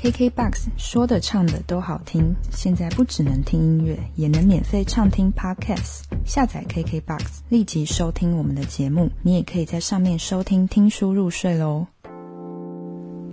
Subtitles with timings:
[0.00, 6.02] KKBOX 说的唱的都好听，现在不只能听音乐，也能免费畅听 Podcast。
[6.24, 9.10] 下载 KKBOX，立即收听我们的节目。
[9.24, 11.84] 你也可以在上面收听听书入睡喽。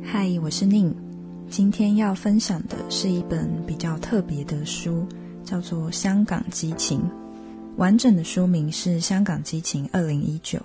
[0.03, 0.91] 嗨，我是宁，
[1.51, 5.05] 今天要分享的是一本比较特别的书，
[5.43, 6.99] 叫做《香港激情》。
[7.77, 10.57] 完整的书名是《香港激情二零一九》，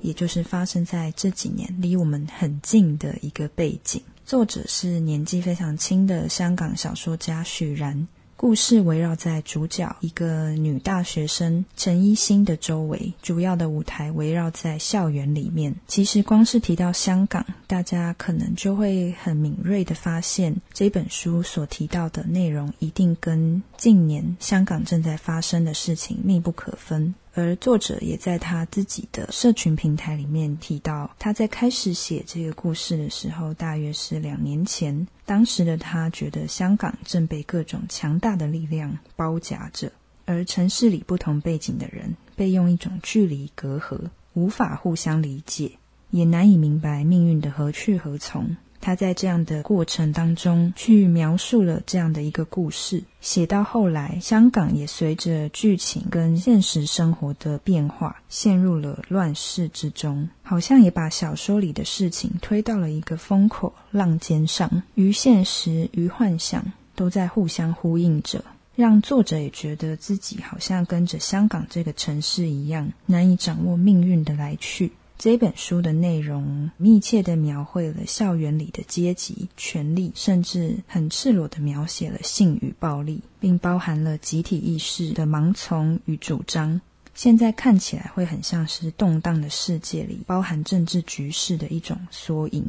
[0.00, 4.02] 也就是发生在这几年离我们很近的一个背景。
[4.26, 8.08] 作者是年纪非常轻的香港小说家许然。
[8.36, 15.74] 故事围绕在主角一个女大学生陈一心的周围，主要的舞台围绕在校园里面。
[15.86, 27.14] 其实光是提到香港，大家可能就会很敏锐的发现，这本书所提到的内容一定跟近年香港正在发生的事情密不可分。
[27.34, 35.06] 而作者也在他自己的社群平台里面提到，他在开始写这个故事的时候，大约是两年前。
[35.26, 39.90] 当时的他觉得香港正被各种强大的力量包夹着，
[40.26, 43.98] 而城市里不同背景的人被用一种距离隔阂，
[44.34, 45.72] 无法互相理解，
[46.10, 48.56] 也难以明白命运的何去何从。
[48.84, 66.62] 他在这样的过程当中去描述了这样的一个故事，写到后来，香港也随着剧情跟现实生活的变化，陷入了乱世之中，好像也把小说里的事情推到了一个风口浪尖上，于现实与幻想
[66.94, 68.44] 都在互相呼应着，
[68.76, 74.92] 让作者也觉得自己好像跟着香港这个城市一样，难以掌握命运的来去。
[75.24, 86.78] 这本书的内容密切的描绘了校园里的阶级、权力，甚至很赤裸的描写了性与暴力，并包含了集体意识的盲从与主张。
[87.14, 92.62] 现在看起来会很像是动荡的世界里包含政治局势的一种缩影。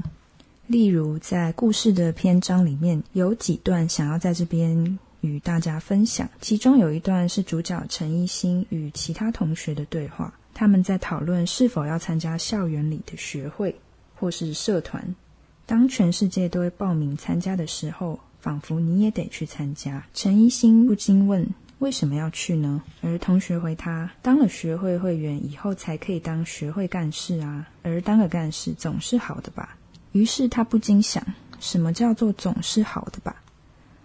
[0.67, 10.33] 例如，在故事的篇章里面有几段想要在这边与大家分享，其中有一段是主角陈一新与其他同学的对话。
[10.55, 13.75] 他们在讨论是否要参加校园里的学会
[14.15, 15.13] 或是社团。
[15.65, 20.05] 当全世界都会报名参加的时候，仿佛你也得去参加。
[20.13, 21.45] 陈一新不禁问
[21.79, 27.67] ：“为什么要去呢？”而同学回他：“当了学会会员以后，才可以当学会干事啊。
[27.83, 29.75] 而当个干事总是好的吧？”
[30.13, 31.21] 于是他不禁想：
[31.59, 33.35] 什么叫做总是好的吧？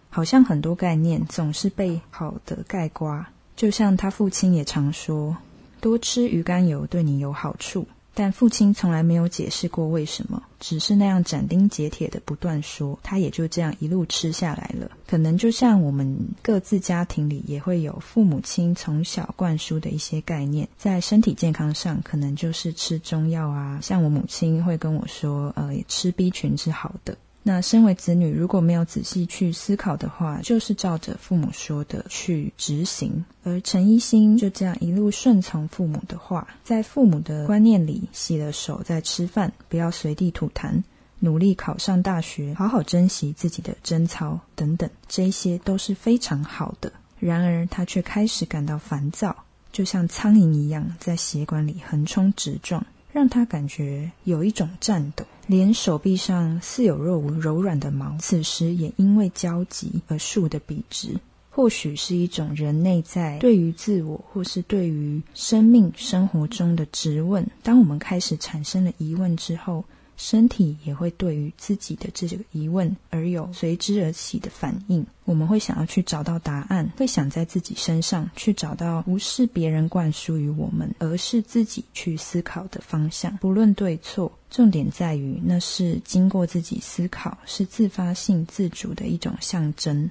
[0.08, 3.28] 好像很多概念总是被好的盖刮。
[3.54, 5.36] 就像他父亲也常说。
[5.80, 14.90] 多吃鱼肝油对你有好处，但父亲从来没有解释过为什么，只是那样斩钉截铁的不断说，他也就这样一路吃下来了。
[15.06, 27.16] 可能就像我们各自家庭里也会有父母亲从小灌输的一些概念，在身体健康上，可能就是吃中药啊，像我母亲会跟我说，呃，吃 B 群是好的。
[27.42, 33.24] 那身为子女，如果没有仔细去思考的话，就是照着父母说的去执行。
[33.42, 40.82] 而陈一新就这样一路顺从父母的话，在父母的观念里，洗了手再吃饭，不要随地吐痰，
[41.18, 46.92] 努力考上大学，好好珍惜自己的贞操等等，这些都是非常好的。
[47.18, 49.34] 然而，他却开始感到烦躁，
[49.72, 52.84] 就像苍蝇一样在血管里横冲直撞。
[53.12, 61.16] 让他感觉有一种颤抖，连手臂上似有若无柔软的毛，此时也因为焦急而竖得笔直。
[61.50, 67.46] 或许是一种人内在对于自我，或是对于生命生活中的质问。
[67.62, 69.84] 当我们开始产生了疑问之后。
[70.22, 75.04] 身体也会对于自己的这个疑问而有随之而起的反应。
[75.24, 83.34] 我们会想要去找到答案，会想在自己身上去找到不是别人灌输于我们，而是自己去思考的方向。
[83.38, 90.10] 不论对错，重点在于那是经过自己思考，是自发性自主的一种象征。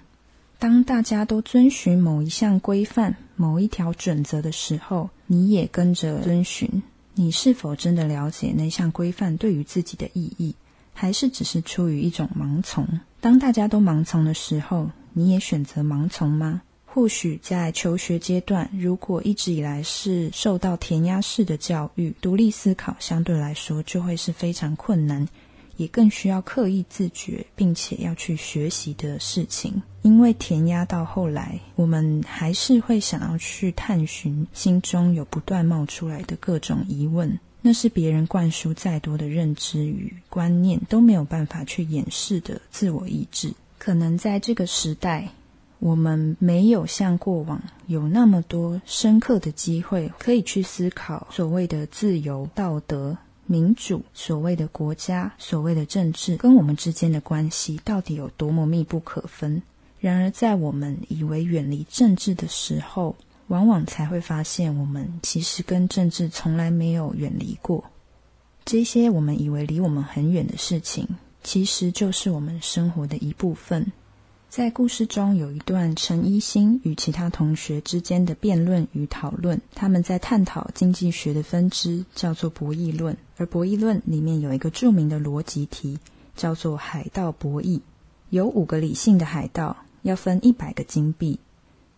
[0.57, 6.81] 当大家都遵循某一项规范、某一条准则的时候，你也跟着遵循。
[7.15, 10.55] 你是否真的了解那项规范对于自己的意义，
[10.93, 12.87] 还是只是出于一种盲从？
[13.19, 16.61] 当大家都盲从的时候，你也选择盲从吗？
[16.85, 25.27] 或许在求学阶段，如果一直以来是受到填鸭式的教育，独立思考相对来说就会是非常困难。
[25.79, 29.81] 也更需要刻意自觉，并且要去学习的事情。
[30.01, 37.39] 因为填压到后来，我们还是会想要去探寻心中有不断冒出来的各种疑问。
[37.61, 43.53] 那是别人灌输再多的认知与观念都没有办法去掩饰的自我意志。
[43.77, 45.29] 可能在这个时代，
[45.79, 53.17] 我们没有像过往有那么多深刻的机会，可以去思考所谓的自由、道德。
[53.50, 59.60] 民主、所谓的国家、所谓的政治，跟我们之间的关系到底有多么密不可分。
[60.00, 63.16] 然而，在我们以为远离政治的时候，
[63.48, 67.84] 往往才会发现，我们其实跟政治从来没有远离过。
[68.66, 71.07] 这些我们以为离我们很远的事情，
[71.44, 73.92] 其实就是我们生活的一部分。
[74.50, 83.16] 在故事中有一段陈一新与其他同学之间的辩论与讨论，他们在探讨经济学的分支，叫做博弈论。
[83.38, 86.00] 而博弈论里面有一个著名的逻辑题，
[86.36, 87.80] 叫做海盗博弈。
[88.31, 91.40] 有五个理性的海盗要分一百个金币，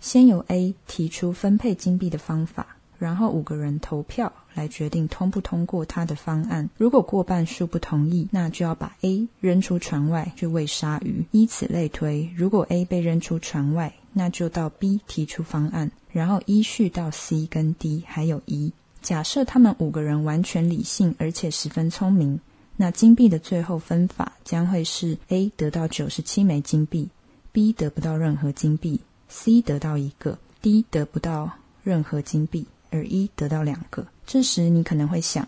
[0.01, 2.75] 先由 A 提出分配金币的方法。
[3.01, 6.69] 然后五个人投票来决定通不通过他的方案。
[6.77, 11.25] 如果过半数不同意，那就要把 A 扔出船外去喂鲨鱼。
[11.31, 18.71] 以此类推，如果 A 被扔出船外，那就到 B 提出方案，然后依序到 C 跟 D 还有 E。
[19.01, 22.39] 假设他们五个人完全理性而且十分聪明，
[22.77, 27.09] 那金币的最后分法将会是 A 得到九十七枚金币
[27.51, 31.49] ，B 得不到任何金币，C 得到一个，D 得不到
[31.83, 32.67] 任何金币。
[32.91, 35.47] 而一得到两个，这时你可能会想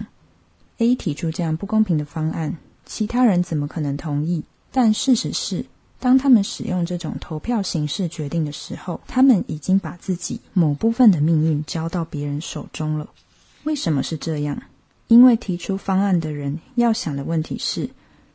[0.79, 4.43] ：A 提出这样不公平的方案，其他人怎么可能同意？
[4.71, 5.65] 但事实是，
[5.99, 13.07] 当他们使用这种投票形式决定的时候，他们已经把自己某部分的命运交到别人手中了。
[13.65, 14.63] 为什么是这样？
[15.07, 17.89] 因为提出方案的人要想的问题是：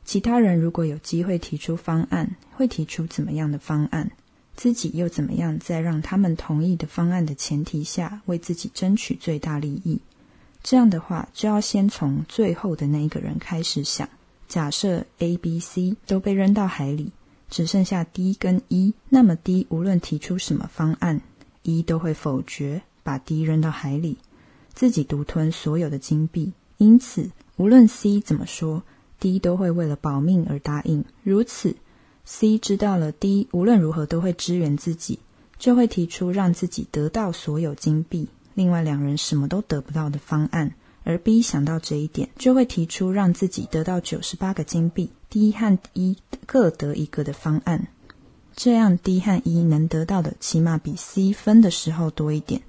[0.04, 4.10] 其他人如果有机会提出方案，会提出怎么样的方案？
[4.58, 10.00] 自己又怎么样，在让他们同意的方案的前提下，为自己争取最大利益？
[10.64, 14.08] 这样的话，就要先从最后的那一个人开始想。
[14.48, 17.12] 假设 A、B、C 都被扔到海里，
[17.48, 21.20] 只剩下 D 跟 E，那么 D 无论提出什么方案
[21.62, 24.18] ，E 都会否决，把 D 扔到海里，
[24.74, 26.52] 自己独吞所有的金币。
[26.78, 28.82] 因此，无论 C 怎么说
[29.20, 31.04] ，D 都会为了保命而答应。
[31.22, 31.76] 如此。
[32.30, 35.18] C 知道了，D 无论如何都会支援自己，
[35.58, 40.74] 就会提出让自己得到所有金币，另外两人什么都得不到的方案。
[41.04, 47.88] 而 B 想到这一点，就会提出让自己得到九十八个金币，D 和 E 各得一个的方案。
[48.54, 52.60] 这样 D 和 E 能得到的起码比 C 分的时候多一点，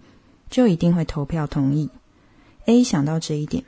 [0.49, 1.89] 就一定会投票同意。
[2.63, 3.65] A 想到这一点。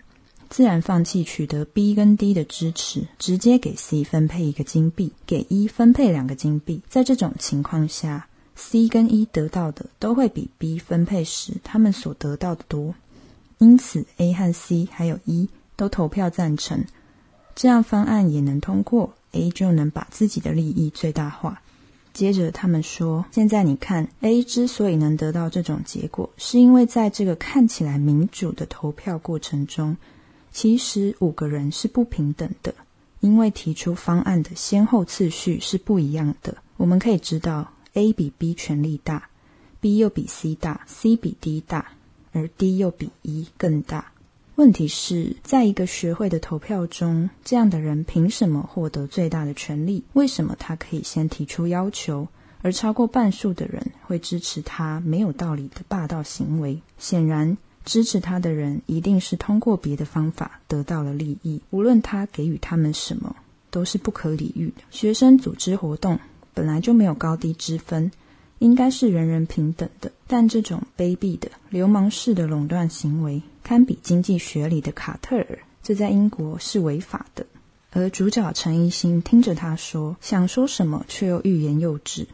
[0.51, 6.81] 自然放弃取得 B 跟 D 的支持，直接给 C 分配一个金币，给 E 分配两个金币。
[6.89, 12.94] 在这种情况下，C 跟 E 得到的都会比 B 分配时他们所得到的多。
[13.59, 16.83] 因此，A 和 C 还有 E 都投票赞成，
[17.56, 21.62] 这样方案也能通过，A 就能把自己的利益最大化。
[22.12, 29.95] 接着他们说：“现在你看，A 之所以能得到这种结果，是因为在这个看起来民主的投票过程中。”
[30.51, 32.74] 其实五个人是不平等的，
[33.21, 36.57] 因为提出方案的先后次序是不一样的。
[36.77, 39.30] 我们可以知道，A 比 B 权力大
[39.80, 41.94] ，B 又比 C 大，C 比 D 大，
[42.33, 44.12] 而 D 又比 E 更大。
[44.56, 50.04] 问题是在一个学会的投票中，这样的人凭什么获得最大的权利？
[50.13, 52.27] 为什么他可以先提出要求，
[52.62, 56.81] 而超过半数的人会支持他没有道理的霸道行为？
[57.00, 57.57] 显然。
[57.83, 63.36] 支持他的人一定是通过别的方法得到了利益，无论他给予他们什么，
[63.69, 64.83] 都是不可理喻的。
[64.92, 66.19] 学生组织活动
[66.54, 68.11] 本来就没有高低之分，
[68.59, 70.11] 应该是人人平等的。
[70.28, 77.45] 但这种卑鄙的流氓式的垄断行为，堪比经济学里的卡特尔，这在英国是违法的。
[77.94, 82.28] 而主角陈一新听着他说，想说什么却又欲言又止，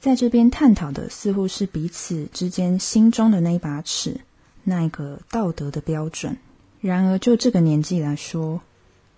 [0.00, 4.20] 在这边探讨的似乎是彼此之间心中的那一把尺。
[4.64, 6.36] 那一个道德的标准。
[6.80, 8.60] 然而，就这个年纪来说，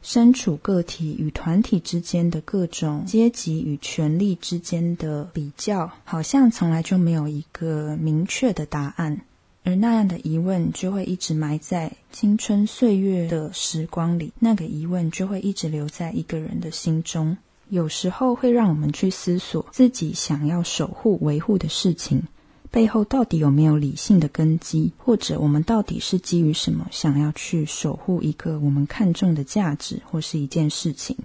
[0.02, 9.22] 身处个体与团体之间的各种阶级与权力之间的比较，好像从来就没有一个明确的答案。
[9.64, 17.36] 而那样的疑问就会一直埋在青春岁月的时光里，那个疑问就会一直留在一个人的心中。
[17.68, 22.22] 有时候会让我们去思索自己想要守护、维护的事情。
[22.70, 31.16] 背后到底有没有理性的根基，或者我们到底是基于什么想要去守护一个我们看重的价值或是一件事情？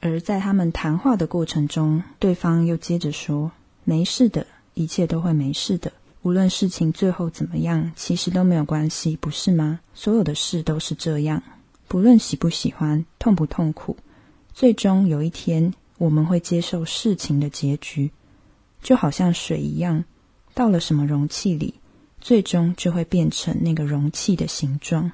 [0.00, 3.52] 而在他们谈话的过程中，对方又接着说
[3.84, 5.92] ：“没事的，一切都会没事的。
[6.22, 9.80] 无论事情最后怎么样，其实都没有关系，不是吗？
[9.94, 11.42] 所有的事都是这样，
[11.88, 13.96] 不论喜不喜欢，痛不痛苦，
[14.52, 18.10] 最终有一天我们会接受事情的结局，
[18.82, 20.04] 就好像水一样。”
[20.54, 21.74] 到了什么容器里，
[22.20, 25.12] 最终就会变成那个容器的形状。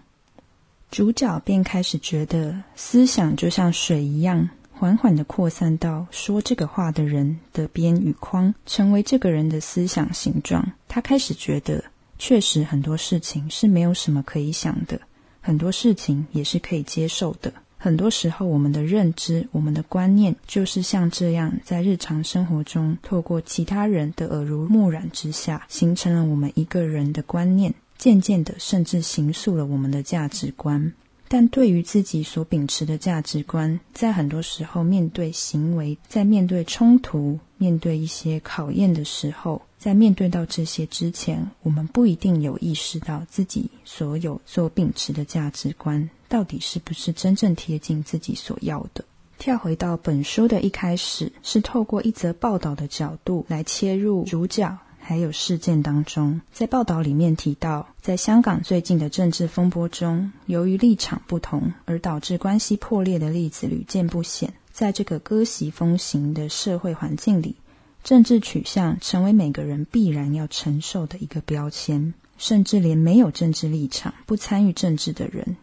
[0.91, 10.73] 主角便开始觉得思想就像水一样，缓缓的扩散到说这个话的人的边与框，成为这个人的思想形状。
[10.89, 11.85] 他开始觉得，
[12.19, 15.01] 确实很多事情是没有什么可以想的，
[15.41, 17.53] 很多事情也是可以接受的。
[17.83, 30.93] 很多时候，我们的认知、我们的观念，就是像这样，在日常生活中，透过其他人的耳濡目染之下，形成了我们一个人的观念，渐渐的，甚至形塑了我们的价值观。
[31.33, 46.11] 但对于自己所秉持的价值观，在很多时候，面对行为，在面对冲突、面对一些考验的时候，在面对到这些之前，我们不一定有意识到自己所有所秉持的价值观。
[46.29, 49.05] 到底是不是真正贴近自己所要的？
[49.39, 54.77] 跳回到本书的一开始，是透过一则报道的角度来切入主角
[55.11, 56.41] 还有事件当中。
[56.53, 64.55] 在报道里面提到，在香港最近的政治风波中，由于立场不同而导致关系破裂的例子屡见不鲜。
[64.71, 67.57] 在这个割席风行的社会环境里，
[68.05, 75.57] 政治取向成为每个人必然要承受的一个标签，甚至连没有政治立场、不参与政治的人。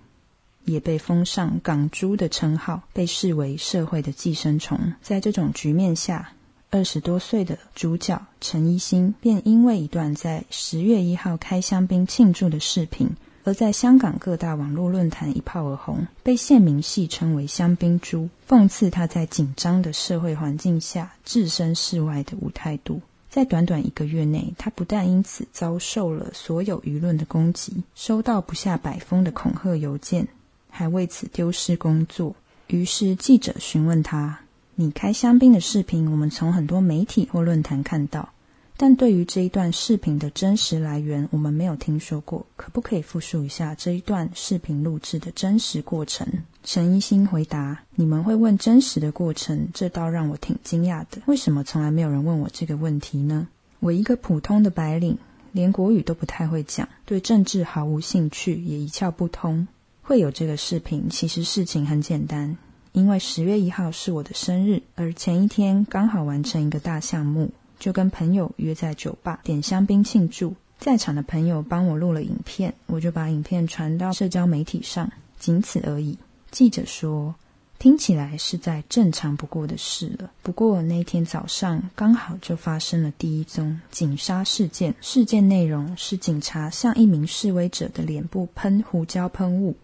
[0.65, 4.91] 也被封上“港猪”的称号，被视为社会的寄生虫。
[5.01, 6.33] 在这种局面下，
[6.69, 13.09] 二十多岁的主角陈一新便因为一段在十月一号开香槟庆祝的视频，
[13.45, 23.01] 而在香港各大网络论坛一炮而红，被县民戏称为“香槟猪”，讽刺他在紧张的社会环境下置身事外的无态度。
[23.29, 30.27] 在短短一个月内，他不但因此遭受了所有舆论的攻击，收到不下百封的恐吓邮件。
[30.69, 32.35] 还为此丢失工作。
[32.67, 34.39] 于是记者询问他
[34.79, 38.29] ：“你开香槟的视频，我们从很多媒体或论坛看到，
[38.77, 42.45] 但对于这一段视频的真实来源，我们没有听说过。
[42.55, 46.27] 可不可以复述一下这一段视频录制的真实过程？”
[46.63, 51.23] 陈一新回答：“你们会问真实的过程，这倒让我挺惊讶的。
[51.25, 53.47] 为什么从来没有人问我这个问题呢？
[53.79, 55.17] 我一个普通的白领，
[55.53, 59.67] 连国语都不太会讲，对政治毫无兴趣，也一窍不通。”
[60.03, 62.55] 会有这个视频，其实事情很简单，
[62.97, 70.55] 因为十月一号是我的生日，而前一天刚好完成一个大项目，就跟朋友约在酒吧点香槟庆祝。
[70.79, 76.17] 在场的朋友帮我录了影片，我就把影片传到社交媒体上，仅此而已。
[76.49, 77.35] 记者说，
[77.77, 80.31] 听起来是在正常不过的事了。
[80.41, 89.75] 不过那天早上刚好就发生了第一宗警杀事件，事件内容是警察向一名示威者的脸部喷胡椒喷雾。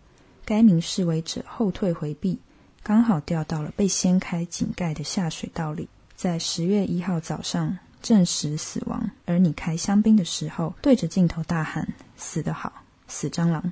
[0.44, 2.40] 该名示威者后退回避，
[2.84, 5.88] 刚好掉到了被掀开井盖的下水道里，
[6.18, 9.10] 在十月一号早上证实死亡。
[9.26, 11.88] 而你开香槟的时候，对着镜头大喊
[12.18, 13.72] “死得好，死蟑螂”，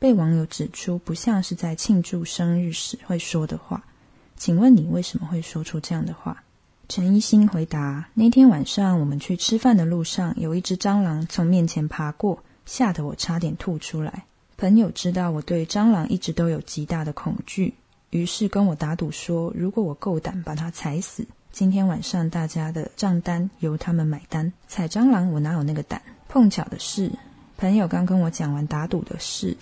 [0.00, 3.84] 被网友指出不像是在庆祝生日时会说的话。
[4.36, 6.42] 请问你为什么会说出这样的话？
[6.88, 14.24] 陈一新回答：那天晚上我们去吃饭的路上，有一只蟑螂从面前爬过，吓得我差点吐出来。
[14.56, 17.74] 朋友知道我对蟑螂一直都有极大的恐惧，
[18.10, 24.52] 于是跟我打赌说，如果我够胆把它踩死，今天晚上大家的账单由他们买单。
[24.66, 26.02] 踩蟑螂我哪有那个胆？
[26.28, 27.10] 碰巧的是，
[27.56, 29.56] 朋友刚跟我讲完打赌的事，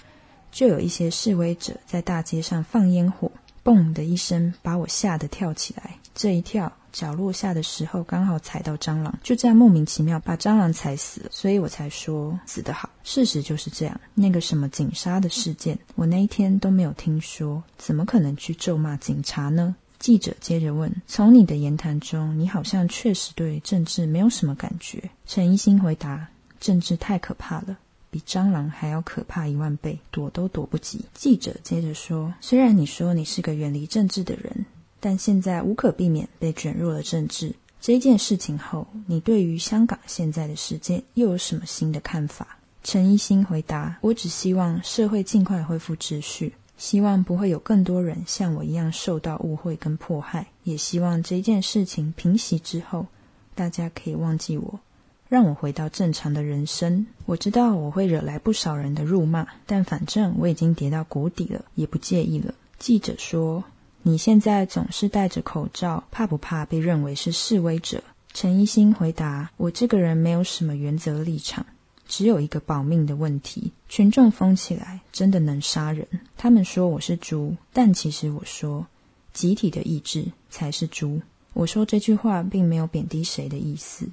[0.51, 3.31] 就有一些示威者在大街上放烟火，
[3.69, 5.97] 嘣的一声把我吓得跳起来。
[6.15, 6.73] 这一跳。
[6.91, 12.89] 脚落下的时候刚好踩到蟑螂，就这样莫名其妙把蟑螂踩死了，所以我才说死得好。
[13.05, 14.01] 事实就是这样。
[14.15, 19.77] 那个什么警杀的事件，我那一天都没有听说，怎么可能去咒骂警察呢？
[19.99, 26.27] 记者接着问：“从你的言谈中，你好像确实对政治没有什么感觉。”陈一新回答
[26.59, 27.77] ：“政治太可怕了，
[28.11, 34.67] 比蟑螂还要可怕一万倍，躲都躲不及。”记者接着说：“虽然你说你是个远离政治的人。”
[35.01, 42.59] 但现在无可避免被卷入了政治这件事情后，你对于香港现在的事件又有什么新的看法？
[42.83, 53.07] 陈一新回答：“我只希望社会尽快恢复秩序，希望不会有更多人像我一样受到误会跟迫害，也希望这件事情平息之后，
[53.55, 54.81] 大家可以忘记我，
[55.29, 57.07] 让我回到正常的人生。
[57.27, 63.65] 我知道我会惹来不少人的辱骂，但反正我已经跌到谷底了，也不介意了。”记者说。
[64.03, 68.03] 你现在总是戴着口罩，怕不怕被认为是示威者？
[68.33, 71.67] 陈一新回答：“我这个人没有什么原则立场，
[72.07, 73.73] 只有一个保命的问题。
[73.89, 76.07] 群众疯起来，真的能杀人。
[76.39, 78.87] 他们说我是猪，但其实我说，
[79.35, 81.21] 集体的意志才是猪。
[81.53, 84.09] 我说这句话并没有贬低谁的意思，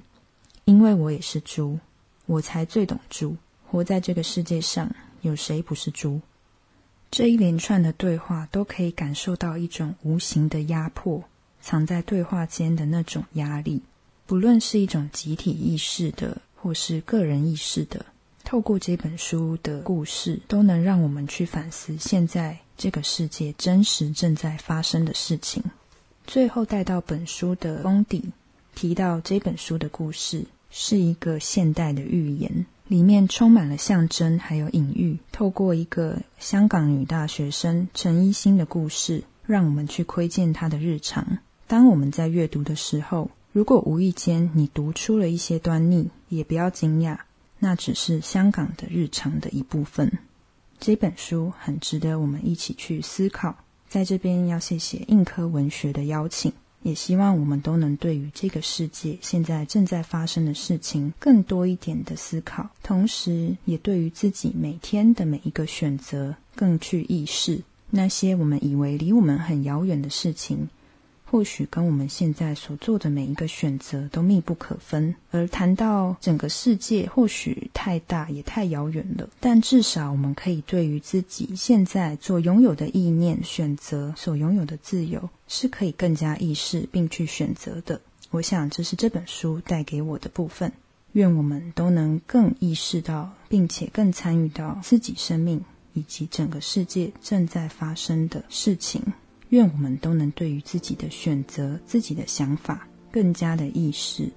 [0.66, 1.78] 因为我也是猪，
[2.26, 3.36] 我才最懂猪。
[3.70, 6.20] 活在这个世界上，有谁不是猪？”
[7.08, 11.22] 这一连串的对话都可以感受到一种无形的压迫，
[11.62, 13.80] 藏在对话间的那种压力，
[14.26, 18.04] 不论是一种集体意识的，或是个人意识的。
[18.42, 25.62] 透过这本书的故事，都能让我们去反思现在这个世界真实正在发生的事情。
[26.26, 28.32] 最后带到本书的封底，
[28.74, 30.44] 提到这本书的故事
[30.78, 35.18] 是一个现代的寓言，里面充满了象征还有隐喻。
[35.32, 41.38] 透过一个香港女大学生陈一心的故事，让我们去窥见她的日常。
[41.66, 47.20] 当我们在阅读的时候，如果无意间你读出了一些端倪，也不要惊讶。
[47.58, 50.18] 那只是香港的日常的一部分。
[50.78, 53.56] 这本书很值得我们一起去思考。
[53.88, 56.52] 在这边要谢谢硬科文学的邀请，
[56.82, 70.68] 也希望我们都能对于这个世界现在正在发生的事情更多一点的思考，同时也对于自己每天的每一个选择更去意识那些我们以为离我们很遥远的事情。
[71.28, 75.14] 或许跟我们现在所做的每一个选择都密不可分。
[75.30, 88.00] 而谈到整个世界，或许太大也太遥远了，但至少我们可以对于自己现在所拥有的意念、选择所拥有的自由，是可以更加意识并去选择的。
[88.30, 90.72] 我想这是这本书带给我的部分。
[91.12, 95.64] 愿我们都能更意识到，并且更参与到自己生命
[95.94, 99.02] 以及整个世界正在发生的事情。
[99.50, 104.28] 愿我们都能对于自己的选择、自己的想法更加的意识，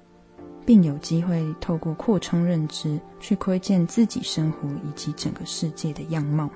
[0.65, 6.49] 并有机会透过扩充认知，去窥见自己生活以及整个世界的样貌。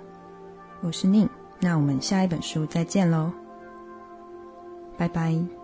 [0.81, 1.27] 我是宁，
[1.59, 3.31] 那我们下一本书再见喽，
[4.97, 5.62] 拜拜。